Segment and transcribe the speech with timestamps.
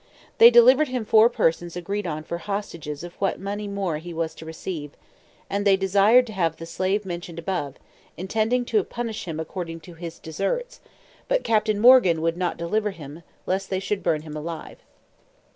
[0.39, 4.33] They delivered him four persons agreed on for hostages of what money more he was
[4.33, 4.93] to receive,
[5.47, 7.75] and they desired to have the slave mentioned above,
[8.17, 10.81] intending to punish him according to his deserts;
[11.27, 14.77] but Captain Morgan would not deliver him, lest they should burn him alive.